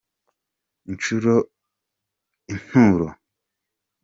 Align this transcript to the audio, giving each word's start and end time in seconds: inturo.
inturo. 0.89 1.37